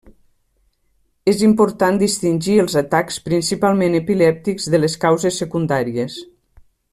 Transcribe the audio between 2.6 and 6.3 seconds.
els atacs principalment epilèptics de les causes secundàries.